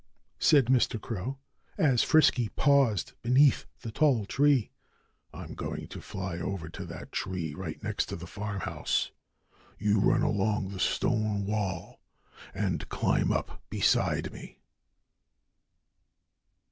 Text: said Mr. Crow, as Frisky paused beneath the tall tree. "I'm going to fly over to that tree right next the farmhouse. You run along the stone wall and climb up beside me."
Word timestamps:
said 0.39 0.65
Mr. 0.65 0.99
Crow, 0.99 1.37
as 1.77 2.01
Frisky 2.01 2.49
paused 2.49 3.13
beneath 3.21 3.67
the 3.83 3.91
tall 3.91 4.25
tree. 4.25 4.71
"I'm 5.31 5.53
going 5.53 5.87
to 5.89 6.01
fly 6.01 6.39
over 6.39 6.69
to 6.69 6.85
that 6.87 7.11
tree 7.11 7.53
right 7.53 7.83
next 7.83 8.09
the 8.09 8.25
farmhouse. 8.25 9.11
You 9.77 9.99
run 9.99 10.23
along 10.23 10.69
the 10.69 10.79
stone 10.79 11.45
wall 11.45 11.99
and 12.51 12.89
climb 12.89 13.31
up 13.31 13.61
beside 13.69 14.33
me." 14.33 14.57